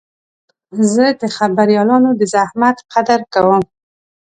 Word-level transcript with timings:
زه 0.93 1.05
د 1.21 1.23
خبریالانو 1.37 2.09
د 2.19 2.21
زحمت 2.33 2.77
قدر 2.93 3.19
کوم. 3.33 3.63